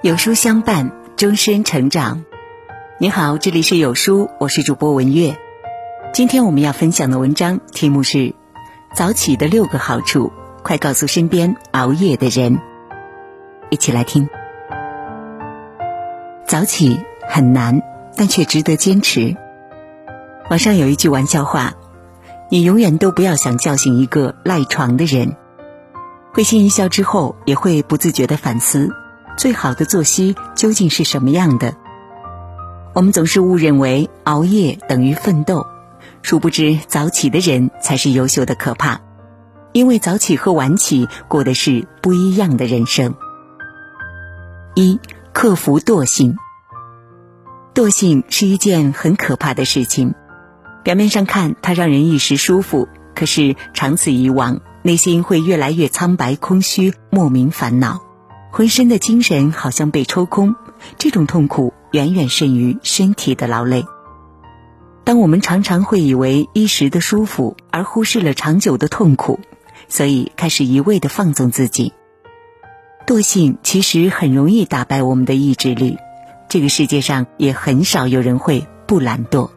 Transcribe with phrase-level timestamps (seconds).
[0.00, 2.24] 有书相伴，终身成长。
[2.98, 5.36] 你好，这里是有书，我是主播文月。
[6.12, 8.18] 今天我们要分享的文章题目是
[8.94, 10.30] 《早起的六个好处》，
[10.62, 12.60] 快告诉身边熬夜的人。
[13.70, 14.28] 一起来听。
[16.46, 17.82] 早起很难，
[18.16, 19.36] 但却值得坚持。
[20.48, 21.72] 网上有一句玩笑话
[22.50, 25.34] ：“你永远都不要想叫醒一个赖床的人。”
[26.32, 28.94] 会心一笑之后，也会不自觉的反思。
[29.38, 31.76] 最好的作息究竟是什么样的？
[32.92, 35.64] 我们总是误认为熬夜等于奋斗，
[36.22, 39.00] 殊不知早起的人才是优秀的可怕，
[39.72, 43.14] 因为早起和晚起过的是不一样的人生。
[44.74, 44.98] 一、
[45.32, 46.36] 克服惰性。
[47.74, 50.16] 惰性是一件很可怕的事情，
[50.82, 58.07] 表面上看它让人一时舒服，可是长此以往，内心会越来越苍白、空虚、莫名烦恼。
[58.50, 60.56] 浑身的精神好像被抽空，
[60.98, 63.84] 这种痛苦远远胜于身体的劳累。
[65.04, 69.40] 当我们常常会以为一时的舒服，而忽视了长久的痛苦，
[69.88, 71.92] 所以开始一味的放纵自己。
[73.06, 75.96] 惰性其实很容易打败我们的意志力，
[76.48, 79.50] 这个世界上也很少有人会不懒惰。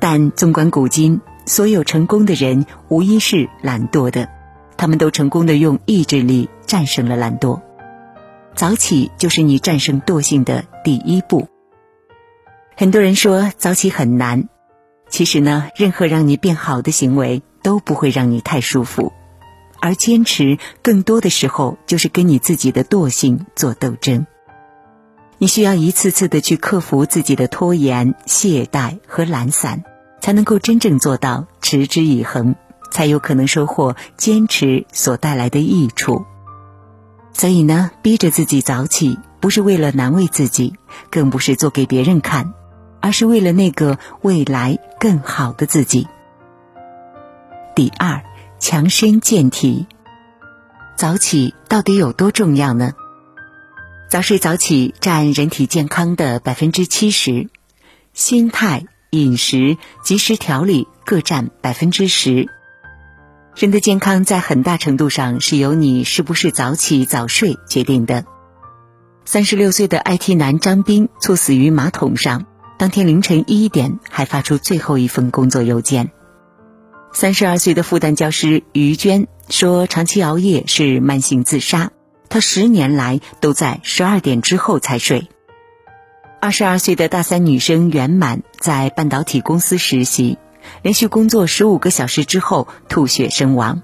[0.00, 4.28] 但纵观古今，所有成功的人无一是懒惰的，
[4.76, 7.60] 他们都成功的用意志力战胜了懒惰。
[8.54, 11.48] 早起就是你战胜惰性的第一步。
[12.76, 14.48] 很多人说早起很难，
[15.08, 19.12] 其实呢，任何让你变好的行为都不会让你太舒服，
[19.80, 24.26] 而坚持更多的时候就是跟你自己的惰性做斗争。
[25.38, 29.84] 你需要一次次的去克服自己的拖延、懈怠和懒散，
[30.20, 32.56] 才能够真正做到持之以恒，
[32.90, 36.26] 才有可能收获坚持所带来的益处。
[37.32, 40.74] 所以呢，逼着自己早起，不是为了难为自己，
[41.10, 42.52] 更不是做给别人看，
[43.00, 46.06] 而是为了那个未来更好的自己。
[47.74, 48.22] 第二，
[48.58, 49.86] 强身健体。
[50.96, 52.92] 早起到底有多重要呢？
[54.10, 57.48] 早睡早起占人体健康的百分之七十，
[58.12, 62.50] 心态、饮食、及时调理各占百分之十。
[63.56, 68.24] 人的健康在很大程度上是由你是不是早起早睡决定的。
[69.24, 72.46] 三十六岁的 IT 男张斌猝死于马桶上，
[72.78, 76.10] 当天凌晨一点还发出最后一封工作邮件。
[77.12, 81.90] 三十二岁的复旦教师于娟说，长期熬夜是慢性自杀，
[82.28, 85.28] 她十年来都在十二点之后才睡。
[86.40, 90.38] 二十二岁的大三女生袁满在半导体公司实习。
[90.82, 93.82] 连续工作十五个小时之后吐血身亡。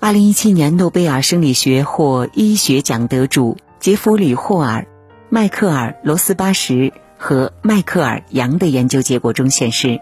[0.00, 4.86] 二零一七年诺贝尔生理学或医学奖得主杰弗里·霍尔、
[5.30, 10.00] 迈克尔·罗斯巴什和迈克尔·杨的研究结果中显示，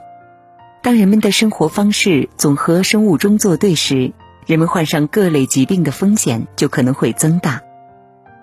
[0.82, 4.12] 当人们的生活方式总和生物钟作对时，
[4.46, 7.62] 人们患上各类疾病的风险就可能会增大。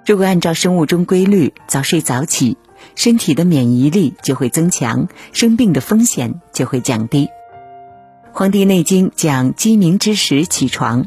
[0.10, 2.58] 如果按照生物钟规律早睡早起。
[2.96, 7.26] 身体的免疫力就会增强，生病的风险就会降低。
[8.32, 11.06] 《黄帝内经》讲鸡鸣之时起床，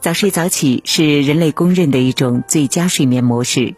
[0.00, 3.74] 早睡早起是人类公认的一种最佳睡眠模式。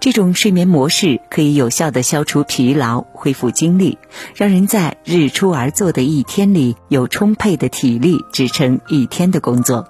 [0.00, 3.98] 这种睡眠模式可以有效的消除疲劳，恢复精力，
[4.34, 9.86] 让人在日出而作的一天里有充沛的体力支撑一天的工作。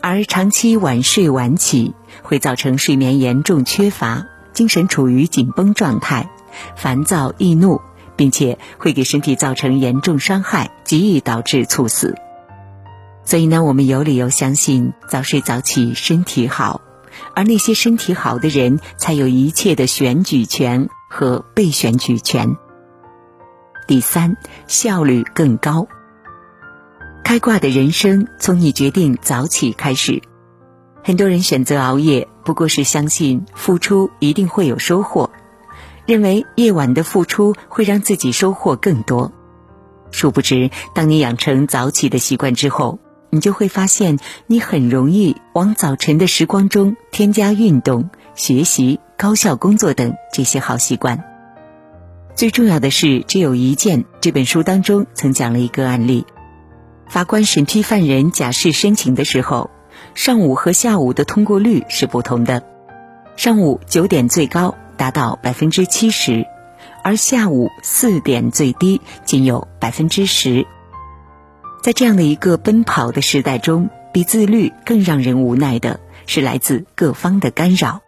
[0.00, 4.26] 而长期晚睡晚起会造成睡眠严重缺乏。
[4.52, 6.30] 精神处于紧绷状态，
[6.74, 7.80] 烦躁易怒，
[8.16, 12.16] 并且会给身体造成严重伤害，极易导致猝死。
[13.24, 16.80] 所以呢，我们有理由相信早睡早起身体好，
[17.36, 22.56] 而那些身体好的人才有一切的选举权和被选举权。
[23.86, 25.86] 第三，效率更高。
[27.28, 30.22] 开挂的人生从你决定早起开始。
[31.04, 35.28] 很多人选择熬夜，不过是相信付出一定会有收获，
[36.06, 39.30] 认为夜晚的付出会让自己收获更多。
[40.10, 42.98] 殊不知，当你养成早起的习惯之后，
[43.28, 51.22] 你就会发现，你很容易往早晨的时光中添加运动、学习、高效工作等这些好习惯。
[52.34, 54.06] 最重要的是，只有一件。
[54.22, 56.24] 这本书当中曾讲了一个案例：
[57.08, 59.70] 法官审批犯人假释申请的时候。
[60.14, 62.64] 上午和下午的通过率是不同的，
[63.36, 66.44] 上午九点最高达到百分之七十，
[67.04, 70.66] 而下午四点最低仅有百分之十。
[71.82, 78.00] 在这样的一个奔跑的时代中，比自律更让人无奈的是来自各方的干扰。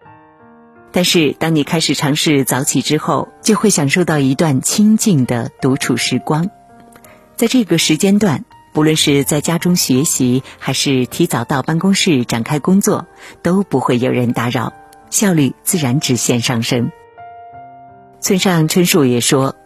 [0.91, 6.51] 但是当你开始尝试早起之后，就会享受到一段清静的独处时光。
[7.37, 13.07] 在这个时间段，不论是在家中学习，还是提早到办公室展开工作，
[13.43, 14.73] 都不会有人打扰，
[15.11, 16.93] 效率自然直线上升。
[18.21, 19.57] 村上春树也说：“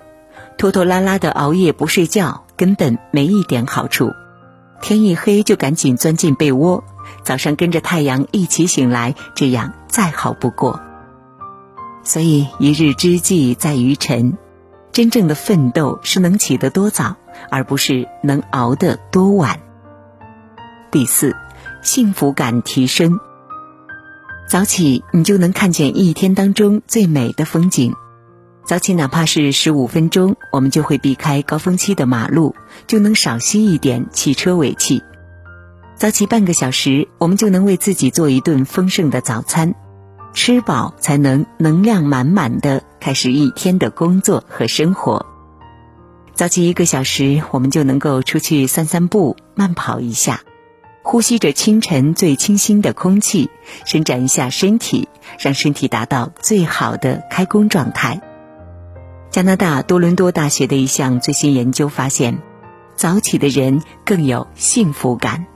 [0.57, 4.13] 拖拖拉拉的熬夜不睡觉，根本没一点好处。
[4.81, 6.85] 天一黑就赶紧钻进被窝，
[7.25, 10.81] 早上跟着太阳一起醒来，这样再好不过。”
[12.05, 14.37] 所以，一日之计在于晨，
[14.93, 17.17] 真正的奋斗是能起得多早，
[17.51, 19.61] 而不是能熬得多晚。
[20.91, 21.35] 第四，
[21.83, 23.19] 幸福感提升。
[24.49, 27.95] 早起，你就能看见一天当中最美的风景。
[28.65, 32.55] 早起哪怕是十五分钟，我们就会避开高峰期的马路，
[32.87, 35.03] 就能少吸一点汽车尾气。
[35.97, 39.75] 早起半个小时，我们就能为自己做一顿丰盛的早餐。
[40.33, 45.27] 吃饱才能能量满满的开始一天的工作和生活。
[46.35, 50.41] 早起一个小时，我们就能够出去散散步、慢跑一下，
[51.03, 53.51] 呼吸着清晨最清新的空气，
[53.85, 55.09] 伸展一下身体，
[55.39, 58.21] 让身体达到最好的开工状态。
[59.31, 62.41] 加拿大多伦多大学的一项最新研究发现，
[62.97, 65.47] 早起的人更有幸福感。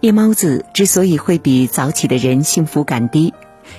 [0.00, 3.34] 夜猫子之所以会比早起的人幸福感低。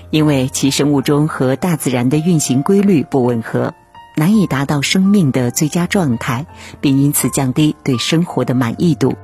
[0.10, 3.74] 因为其生物钟和大自然的运行规律不吻合，
[4.18, 6.48] 难以达到生命的最佳状态，
[6.82, 9.16] 并因此降低对生活的满意度。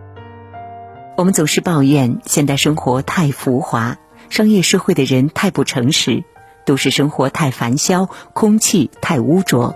[1.17, 3.97] 我们总是抱怨现代生活太浮华，
[4.29, 6.23] 商业社会的人太不诚实，
[6.63, 9.75] 都市生活太烦嚣，空气太污浊，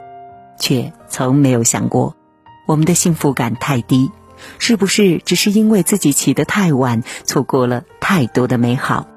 [0.59, 2.15] 却从没有想过，
[2.67, 4.11] 我们的幸福感太低，
[4.59, 9.07] 是不是只是因为自己起得太晚，错过了太多的美好？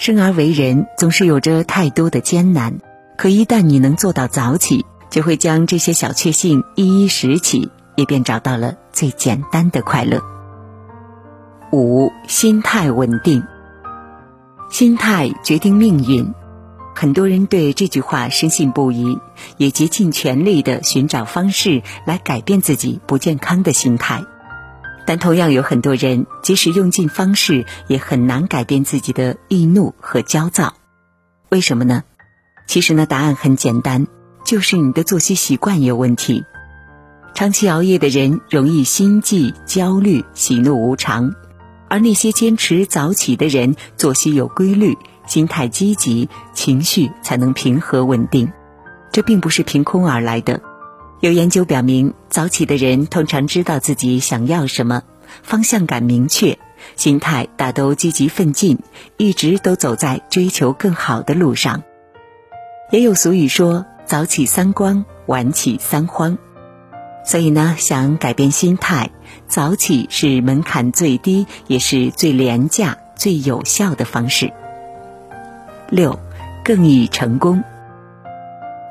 [0.00, 2.80] 生而为人，总是有着太多的艰难。
[3.16, 10.20] 可一旦你能做到早起，就会将这些小确幸一一拾起，也便找到了最简单的快乐。
[11.72, 13.44] 五、心态稳定，
[14.70, 16.34] 心态决定命运。
[16.96, 19.18] 很多人对这句话深信不疑，
[19.56, 24.24] 也竭尽全力的寻找方式来改变自己不健康的心态。
[25.04, 30.74] 但同样有很多人，即使用尽方式，也很难改变自己的易怒和焦躁。
[31.48, 32.04] 为什么呢？
[32.66, 34.06] 其实呢，答案很简单，
[34.44, 36.44] 就是你的作息习惯有问题。
[37.34, 41.34] 长期熬夜的人容易心悸、焦虑、喜怒无常，
[41.88, 44.96] 而那些坚持早起的人，作息有规律，
[45.26, 48.52] 心态积极，情绪才能平和稳定。
[49.12, 50.60] 这并不是凭空而来的。
[51.20, 55.02] 有研究表明，早起的人通常知道自己想要什么，
[55.42, 56.58] 方向感明确，
[56.96, 58.78] 心态大都积极奋进，
[59.16, 61.82] 一直都走在追求更好的路上。
[62.90, 66.38] 也有俗语说：“早起三光，晚起三慌。”
[67.24, 69.10] 所以呢，想改变心态，
[69.48, 74.52] 早起是门槛最低，也是最廉价、最有效的方式。
[75.90, 76.18] 六，
[76.64, 77.62] 更易成功。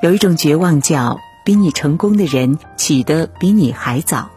[0.01, 1.19] 有一种绝望叫。
[1.45, 4.29] 比你成功的人起得比你还早。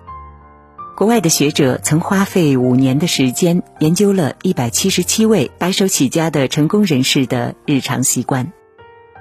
[0.96, 8.52] 国外的学者曾花费五年的时间研究了一百七十七位白手起家的成功人士的日常习惯，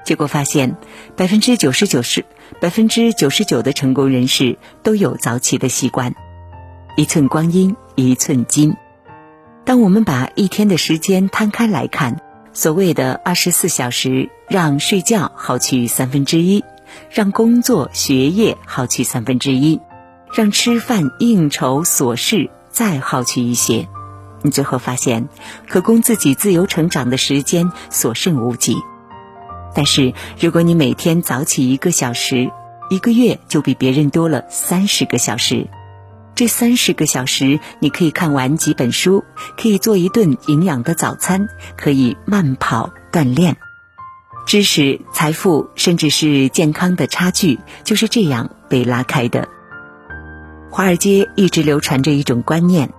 [0.06, 0.78] 结果发现，
[1.18, 2.24] 百分之九十九是
[2.62, 6.16] 百分之九十九的成功人士都有早起的习惯。
[6.96, 8.76] 一寸光阴一寸金。
[9.66, 12.22] 当我们把一天的时间摊开来看，
[12.54, 16.64] 所谓的二十四小时，让睡觉耗去三分之一。
[17.10, 19.82] 让工作学业耗去三分之一，
[20.32, 23.90] 让吃饭应酬琐事再耗去一些，
[24.44, 25.28] 你最后发现，
[25.68, 28.78] 可供自己自由成长的时间所剩无几。
[29.76, 32.50] 但是，如果你每天早起一个小时，
[32.90, 35.68] 一个月就比别人多了三十个小时。
[36.34, 39.24] 这三十个小时，你可以看完几本书，
[39.58, 43.58] 可以做一顿营养的早餐，可以慢跑锻炼。
[44.46, 49.48] 知识、财富，甚至是健康的差距，就是这样被拉开的。
[50.70, 52.94] 华尔街一直流传着一种观念：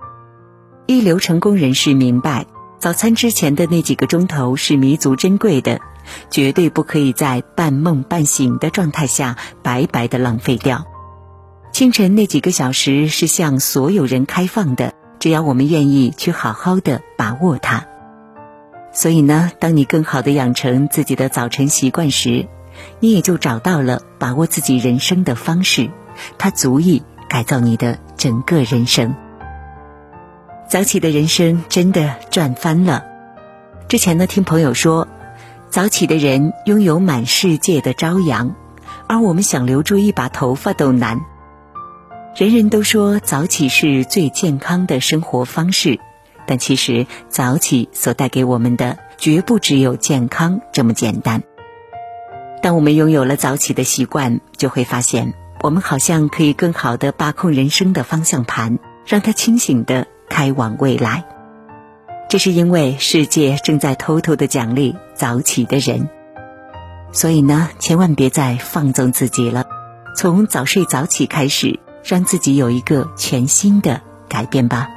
[0.87, 2.45] 一流成功人士明白，
[2.79, 5.79] 早餐之前的那几个钟头是弥足珍贵的，
[6.29, 10.85] 绝对不可以在半梦半醒的状态下白白的浪费掉。
[11.71, 17.85] 清晨那几个小时是向所有人开放的，只要我们愿意去好好的把握它。
[18.91, 22.47] 所以呢，当你更好的养成自己的早晨习惯时，
[22.99, 25.91] 你也就找到了把握自己人生的方式，
[26.39, 29.13] 它足以改造你的整个人生。
[30.67, 33.05] 早起的人生真的赚翻了。
[33.87, 35.07] 之前呢，听朋友说，
[35.69, 38.55] 早起的人拥有满世界的朝阳，
[39.07, 41.21] 而我们想留住一把头发都难。
[42.35, 45.99] 人人都说早起是最健康的生活方式，
[46.45, 51.43] 但其实早起所带给我们的绝不只有健康这么简单。
[52.61, 61.25] 当我们拥有了早起的习惯，就会发现我们好像可以更好的把控人生的方向盘，让它清醒的开往未来。
[62.29, 66.09] 这是因为世界正在偷偷的奖励早起的人，
[67.13, 69.65] 所以呢，千万别再放纵自己了。
[70.15, 74.89] 从早睡早起开始，让自己有一个全新的改变吧。